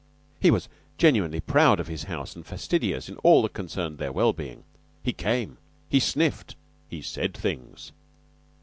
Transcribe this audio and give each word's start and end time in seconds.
He 0.39 0.49
was 0.49 0.67
genuinely 0.97 1.41
proud 1.41 1.79
of 1.79 1.87
his 1.87 2.05
house 2.05 2.35
and 2.35 2.43
fastidious 2.43 3.07
in 3.07 3.17
all 3.17 3.43
that 3.43 3.53
concerned 3.53 3.99
their 3.99 4.11
well 4.11 4.33
being. 4.33 4.63
He 5.03 5.13
came; 5.13 5.59
he 5.89 5.99
sniffed; 5.99 6.55
he 6.89 7.03
said 7.03 7.35
things. 7.35 7.91